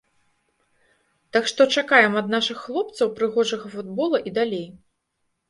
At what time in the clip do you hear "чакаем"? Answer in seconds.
1.81-2.17